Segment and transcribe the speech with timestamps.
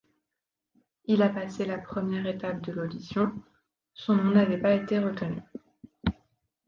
[1.05, 3.31] Il a passé la première étape de l'audition,
[3.93, 5.43] son nom n'avait pas été retenu.